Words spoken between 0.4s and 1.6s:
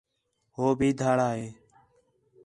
ہو بھی دھاڑا ہِے